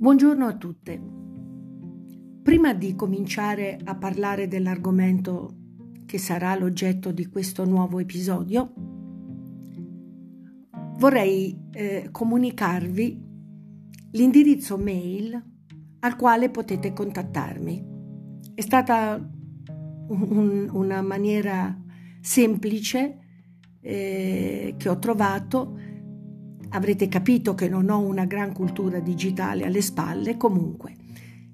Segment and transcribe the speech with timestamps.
[0.00, 0.98] Buongiorno a tutte.
[2.42, 5.56] Prima di cominciare a parlare dell'argomento
[6.06, 8.72] che sarà l'oggetto di questo nuovo episodio,
[10.96, 13.22] vorrei eh, comunicarvi
[14.12, 15.38] l'indirizzo mail
[15.98, 17.84] al quale potete contattarmi.
[18.54, 19.20] È stata
[20.08, 21.78] un, una maniera
[22.22, 23.18] semplice
[23.82, 25.78] eh, che ho trovato
[26.70, 30.94] Avrete capito che non ho una gran cultura digitale alle spalle, comunque.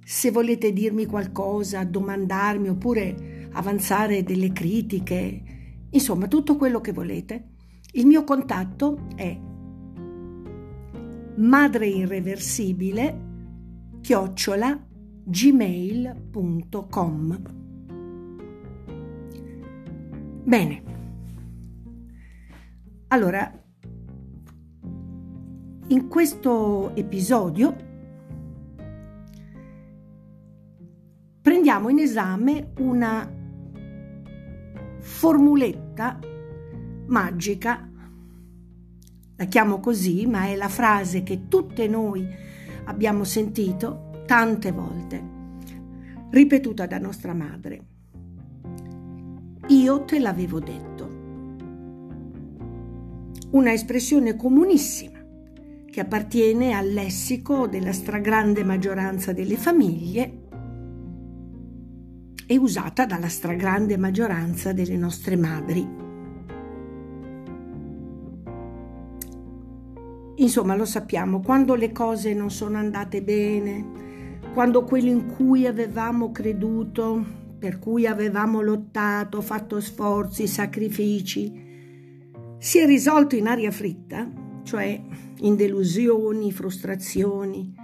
[0.04, 5.42] Se volete dirmi qualcosa, domandarmi oppure avanzare delle critiche,
[5.90, 7.48] insomma tutto quello che volete,
[7.92, 9.36] il mio contatto è
[11.36, 13.24] madreirreversibile
[14.02, 14.86] chiocciola
[15.24, 16.44] gmail.com
[20.44, 20.82] Bene.
[23.08, 23.65] Allora,
[25.88, 27.76] in questo episodio
[31.40, 33.32] prendiamo in esame una
[34.98, 36.18] formuletta
[37.06, 37.88] magica,
[39.36, 42.26] la chiamo così, ma è la frase che tutte noi
[42.86, 45.22] abbiamo sentito tante volte,
[46.30, 47.84] ripetuta da nostra madre.
[49.68, 51.14] Io te l'avevo detto.
[53.50, 55.15] Una espressione comunissima
[55.96, 60.42] che appartiene al lessico della stragrande maggioranza delle famiglie
[62.46, 65.88] e usata dalla stragrande maggioranza delle nostre madri.
[70.34, 73.86] Insomma, lo sappiamo, quando le cose non sono andate bene,
[74.52, 77.24] quando quello in cui avevamo creduto,
[77.58, 81.64] per cui avevamo lottato, fatto sforzi, sacrifici,
[82.58, 84.30] si è risolto in aria fritta,
[84.62, 85.00] cioè
[85.40, 87.74] in delusioni, frustrazioni,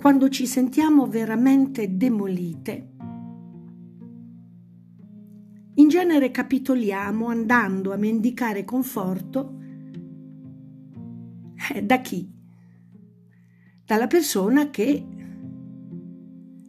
[0.00, 2.92] quando ci sentiamo veramente demolite,
[5.76, 9.58] in genere capitoliamo andando a mendicare conforto
[11.74, 12.30] eh, da chi?
[13.84, 15.06] Dalla persona che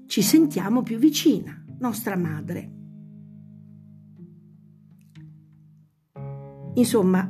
[0.07, 2.71] ci sentiamo più vicina, nostra madre.
[6.75, 7.27] Insomma,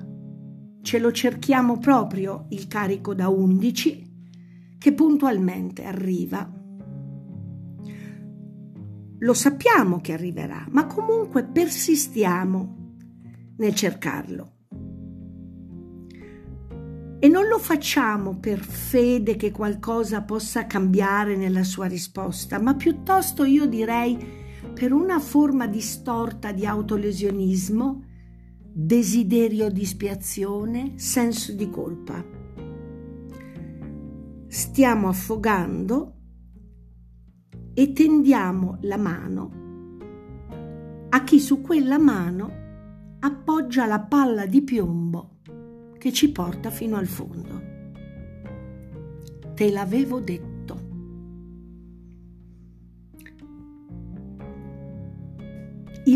[0.85, 4.13] ce lo cerchiamo proprio il carico da 11
[4.77, 6.47] che puntualmente arriva.
[9.17, 12.97] Lo sappiamo che arriverà, ma comunque persistiamo
[13.57, 14.51] nel cercarlo.
[17.17, 23.43] E non lo facciamo per fede che qualcosa possa cambiare nella sua risposta, ma piuttosto
[23.43, 24.15] io direi
[24.71, 28.04] per una forma distorta di autolesionismo
[28.77, 32.21] desiderio di spiazione, senso di colpa.
[34.47, 36.13] Stiamo affogando
[37.73, 39.63] e tendiamo la mano
[41.15, 42.63] a chi su quella mano
[43.19, 45.37] appoggia la palla di piombo
[45.97, 47.61] che ci porta fino al fondo.
[49.53, 50.54] Te l'avevo detto.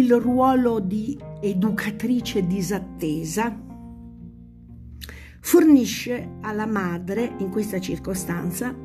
[0.10, 3.56] Il ruolo di educatrice disattesa,
[5.40, 8.76] fornisce alla madre, in questa circostanza,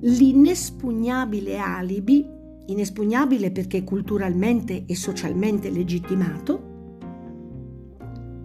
[0.00, 2.22] l'inespugnabile alibi,
[2.66, 6.98] inespugnabile perché culturalmente e socialmente legittimato,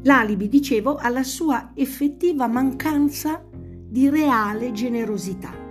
[0.03, 5.68] l'alibi, dicevo, alla sua effettiva mancanza di reale generosità.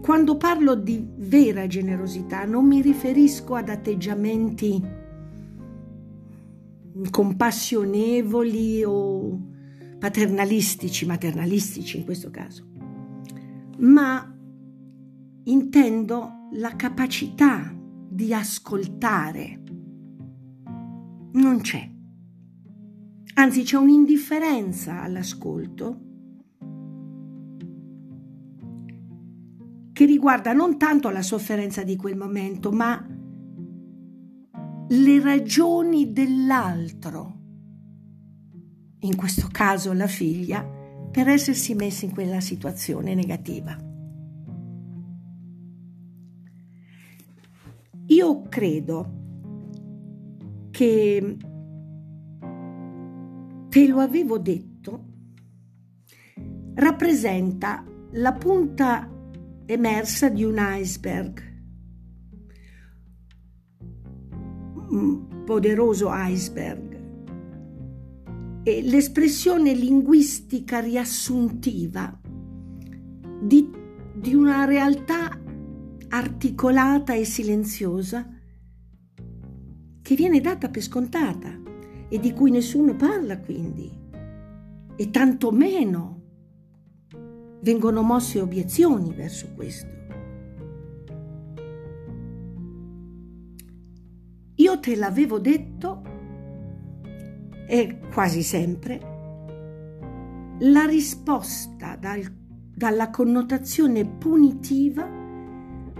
[0.00, 4.82] Quando parlo di vera generosità non mi riferisco ad atteggiamenti
[7.10, 9.40] compassionevoli o
[9.98, 12.66] paternalistici, maternalistici in questo caso,
[13.78, 14.34] ma
[15.44, 17.72] intendo la capacità
[18.08, 19.62] di ascoltare.
[21.32, 21.88] Non c'è.
[23.34, 26.08] Anzi, c'è un'indifferenza all'ascolto
[30.00, 33.06] che riguarda non tanto la sofferenza di quel momento, ma
[34.88, 37.34] le ragioni dell'altro,
[39.00, 43.76] in questo caso la figlia, per essersi messa in quella situazione negativa.
[48.06, 49.12] Io credo
[50.70, 51.36] che
[53.68, 55.04] te lo avevo detto,
[56.72, 59.18] rappresenta la punta
[59.72, 61.40] emersa di un iceberg,
[64.90, 66.98] un poderoso iceberg,
[68.64, 72.20] è l'espressione linguistica riassuntiva
[73.40, 73.70] di,
[74.12, 75.40] di una realtà
[76.08, 78.28] articolata e silenziosa
[80.02, 81.48] che viene data per scontata
[82.08, 83.88] e di cui nessuno parla quindi,
[84.96, 86.19] e tantomeno
[87.62, 89.98] vengono mosse obiezioni verso questo.
[94.54, 96.02] Io te l'avevo detto
[97.66, 99.10] e quasi sempre
[100.60, 102.22] la risposta dal,
[102.74, 105.08] dalla connotazione punitiva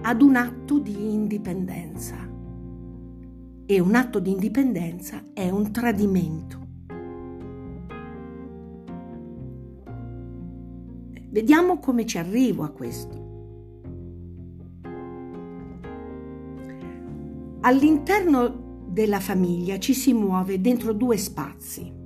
[0.03, 2.17] ad un atto di indipendenza.
[3.67, 6.60] E un atto di indipendenza è un tradimento.
[11.31, 13.29] Vediamo come ci arrivo a questo.
[17.61, 21.99] All'interno della famiglia ci si muove dentro due spazi.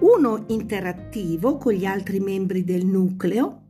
[0.00, 3.62] Uno interattivo con gli altri membri del nucleo,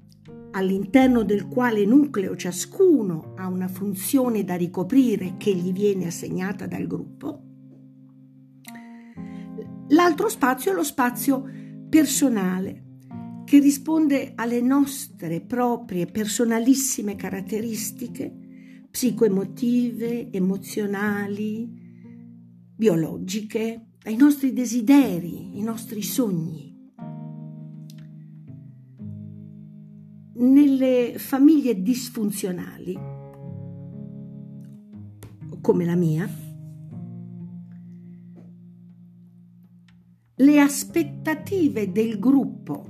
[0.51, 6.87] all'interno del quale nucleo ciascuno ha una funzione da ricoprire che gli viene assegnata dal
[6.87, 7.41] gruppo.
[9.89, 11.63] L'altro spazio è lo spazio
[11.95, 12.83] personale,
[13.45, 21.71] che risponde alle nostre proprie personalissime caratteristiche psicoemotive, emozionali,
[22.75, 26.77] biologiche, ai nostri desideri, i nostri sogni.
[30.35, 32.99] Nelle famiglie disfunzionali,
[35.61, 36.29] come la mia,
[40.37, 42.87] le aspettative del gruppo.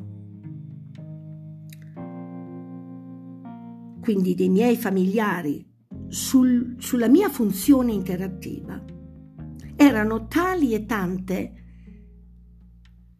[4.00, 5.66] Quindi dei miei familiari
[6.08, 8.82] sul, sulla mia funzione interattiva.
[9.76, 11.52] Erano tali e tante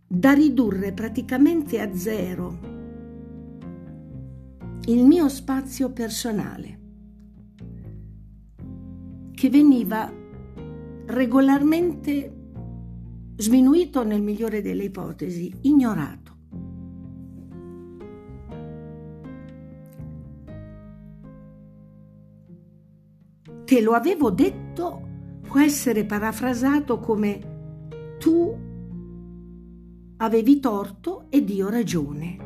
[0.06, 2.72] da ridurre praticamente a zero
[4.86, 6.80] il mio spazio personale,
[9.32, 10.12] che veniva
[11.06, 12.43] regolarmente
[13.36, 16.32] sminuito nel migliore delle ipotesi, ignorato.
[23.64, 25.08] Te lo avevo detto
[25.40, 28.58] può essere parafrasato come tu
[30.16, 32.36] avevi torto ed io ragione.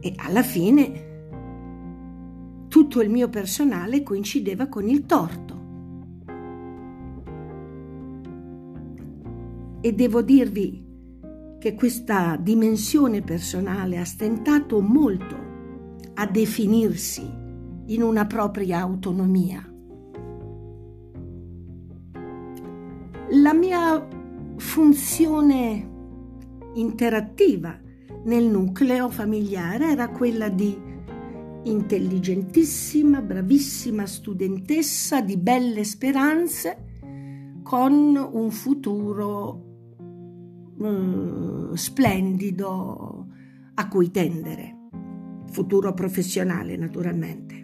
[0.00, 1.08] E alla fine
[2.68, 5.59] tutto il mio personale coincideva con il torto.
[9.80, 10.88] E devo dirvi
[11.58, 15.36] che questa dimensione personale ha stentato molto
[16.14, 17.22] a definirsi
[17.86, 19.64] in una propria autonomia.
[23.30, 24.08] La mia
[24.56, 25.88] funzione
[26.74, 27.78] interattiva
[28.24, 30.76] nel nucleo familiare era quella di
[31.62, 36.88] intelligentissima, bravissima studentessa di belle speranze
[37.62, 39.69] con un futuro
[40.80, 43.26] eh, splendido
[43.74, 44.76] a cui tendere,
[45.50, 47.58] futuro professionale naturalmente.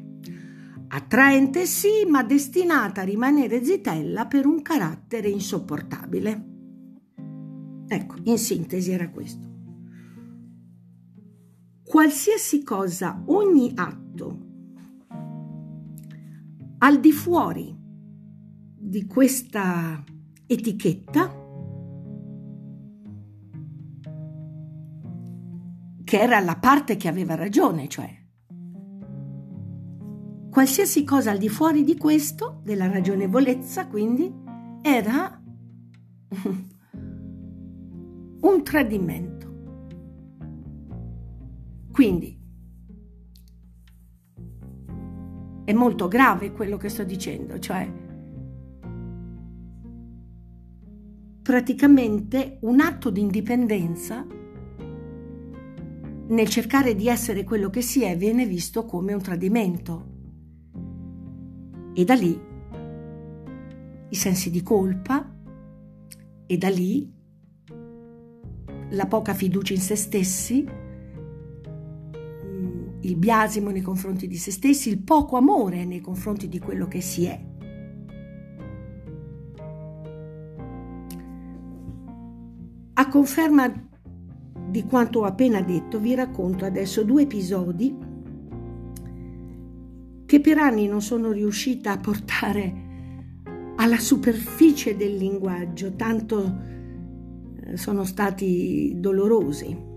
[0.89, 6.45] Attraente sì, ma destinata a rimanere zitella per un carattere insopportabile.
[7.89, 9.55] Ecco, in sintesi era questo.
[11.83, 14.45] Qualsiasi cosa, ogni atto,
[16.79, 17.75] al di fuori
[18.79, 20.05] di questa
[20.47, 21.46] etichetta,
[26.17, 28.25] che era la parte che aveva ragione, cioè
[30.51, 34.33] Qualsiasi cosa al di fuori di questo, della ragionevolezza, quindi,
[34.81, 35.39] era
[38.41, 39.45] un tradimento.
[41.93, 42.41] Quindi
[45.65, 48.05] è molto grave quello che sto dicendo, cioè
[51.43, 54.27] praticamente un atto di indipendenza
[56.29, 60.15] nel cercare di essere quello che si è viene visto come un tradimento.
[61.95, 62.39] E da lì
[64.09, 65.35] i sensi di colpa
[66.47, 67.13] e da lì
[68.91, 70.65] la poca fiducia in se stessi,
[72.45, 76.87] mm, il biasimo nei confronti di se stessi, il poco amore nei confronti di quello
[76.87, 77.45] che si è.
[82.99, 83.89] A conferma
[84.77, 87.97] di quanto ho appena detto, vi racconto adesso due episodi
[90.27, 92.85] che per anni non sono riuscita a portare
[93.77, 96.59] alla superficie del linguaggio, tanto
[97.65, 99.95] eh, sono stati dolorosi.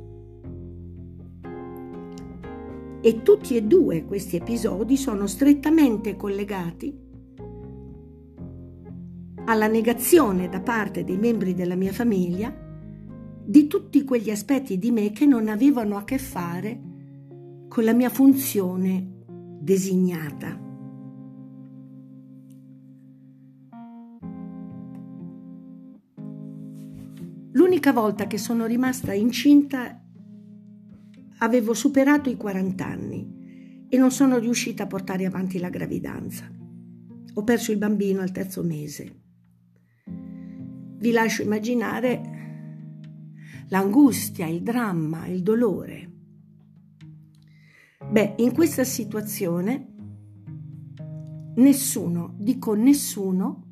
[3.02, 6.98] E tutti e due questi episodi sono strettamente collegati
[9.44, 12.68] alla negazione da parte dei membri della mia famiglia
[13.50, 16.80] di tutti quegli aspetti di me che non avevano a che fare
[17.68, 19.24] con la mia funzione
[19.60, 20.56] designata.
[27.54, 30.00] L'unica volta che sono rimasta incinta
[31.40, 36.48] avevo superato i 40 anni e non sono riuscita a portare avanti la gravidanza.
[37.34, 39.22] Ho perso il bambino al terzo mese.
[40.06, 42.29] Vi lascio immaginare
[43.70, 46.12] l'angustia, il dramma, il dolore.
[48.12, 49.94] Beh, in questa situazione
[51.56, 53.64] nessuno, dico nessuno,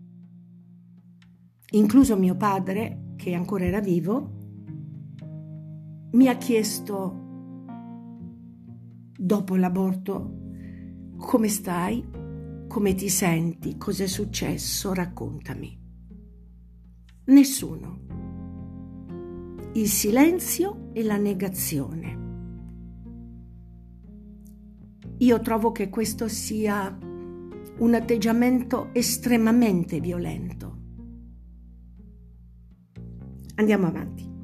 [1.72, 4.36] incluso mio padre, che ancora era vivo,
[6.12, 7.26] mi ha chiesto
[9.18, 10.36] dopo l'aborto
[11.18, 12.06] come stai,
[12.68, 15.86] come ti senti, cos'è successo, raccontami.
[17.26, 18.07] Nessuno.
[19.74, 22.26] Il silenzio e la negazione.
[25.20, 26.98] Io trovo che questo sia
[27.80, 30.78] un atteggiamento estremamente violento.
[33.56, 34.36] Andiamo avanti.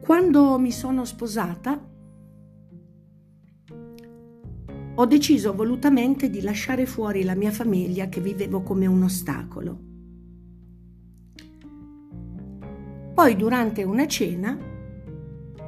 [0.00, 1.94] Quando mi sono sposata,
[4.98, 9.85] ho deciso volutamente di lasciare fuori la mia famiglia che vivevo come un ostacolo.
[13.16, 14.58] Poi durante una cena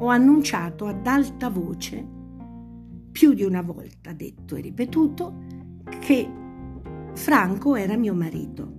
[0.01, 2.07] ho annunciato ad alta voce,
[3.11, 5.35] più di una volta detto e ripetuto,
[5.99, 6.31] che
[7.15, 8.73] Franco era mio marito.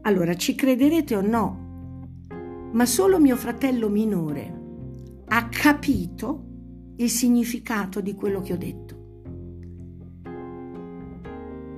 [0.00, 2.08] Allora, ci crederete o no,
[2.72, 4.58] ma solo mio fratello minore
[5.26, 6.46] ha capito
[6.96, 8.98] il significato di quello che ho detto.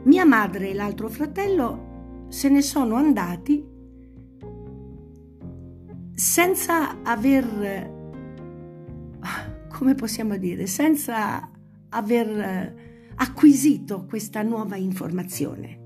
[0.04, 3.70] Mia madre e l'altro fratello se ne sono andati
[6.22, 7.90] senza aver,
[9.68, 11.50] come possiamo dire, senza
[11.88, 15.80] aver acquisito questa nuova informazione.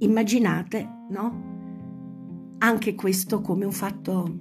[0.00, 2.56] Immaginate, no?
[2.58, 4.38] Anche questo come un fatto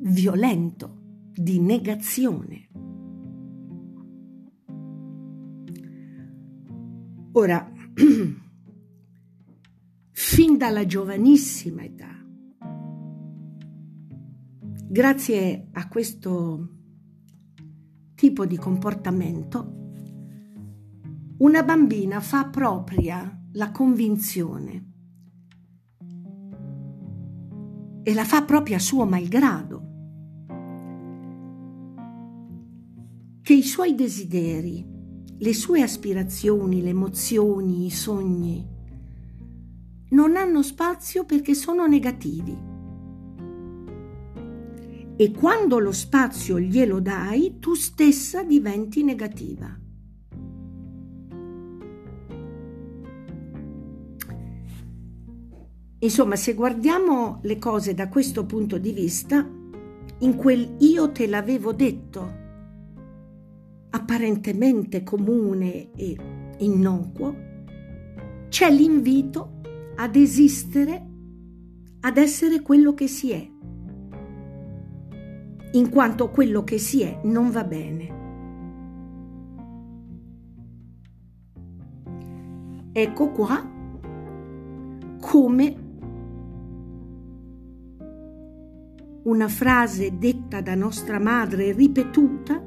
[0.00, 1.02] violento,
[1.34, 2.68] di negazione.
[7.32, 7.70] Ora,
[10.36, 12.10] fin dalla giovanissima età,
[14.86, 16.68] grazie a questo
[18.14, 19.72] tipo di comportamento,
[21.38, 24.92] una bambina fa propria la convinzione
[28.02, 29.84] e la fa propria suo malgrado
[33.40, 34.86] che i suoi desideri,
[35.38, 38.74] le sue aspirazioni, le emozioni, i sogni
[40.10, 42.74] non hanno spazio perché sono negativi.
[45.16, 49.74] E quando lo spazio glielo dai, tu stessa diventi negativa.
[55.98, 59.44] Insomma, se guardiamo le cose da questo punto di vista,
[60.18, 62.44] in quel io te l'avevo detto,
[63.90, 66.16] apparentemente comune e
[66.58, 67.34] innocuo,
[68.48, 69.60] c'è l'invito
[69.96, 71.04] ad esistere,
[72.00, 73.50] ad essere quello che si è,
[75.72, 78.14] in quanto quello che si è non va bene.
[82.92, 83.74] Ecco qua
[85.20, 85.84] come
[89.24, 92.62] una frase detta da nostra madre ripetuta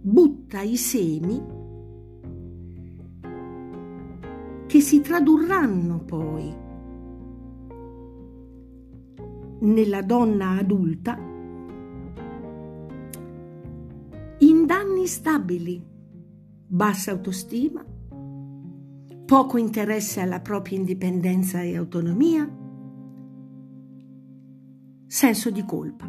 [0.00, 1.57] butta i semi
[4.78, 6.54] che si tradurranno poi
[9.60, 11.18] nella donna adulta
[14.38, 15.84] in danni stabili,
[16.68, 17.84] bassa autostima,
[19.24, 22.48] poco interesse alla propria indipendenza e autonomia,
[25.08, 26.08] senso di colpa.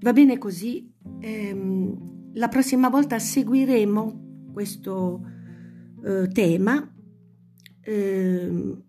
[0.00, 0.94] Va bene così,
[1.26, 5.20] Ehm, la prossima volta seguiremo questo
[6.04, 6.88] eh, tema
[7.80, 8.82] eh,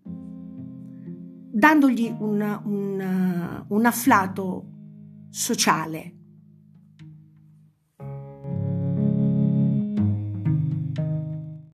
[1.51, 4.65] dandogli una, una, un afflato
[5.31, 6.16] sociale.